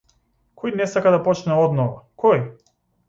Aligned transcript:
Кој 0.61 0.73
не 0.79 0.87
сака 0.95 1.13
да 1.15 1.19
почне 1.27 1.59
одново, 1.67 2.03
кој? 2.25 2.43